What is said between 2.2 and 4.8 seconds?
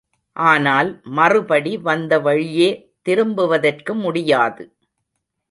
வழியே திரும்புவதற்கு முடியாது.